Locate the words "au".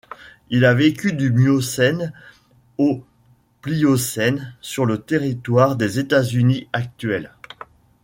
2.79-3.03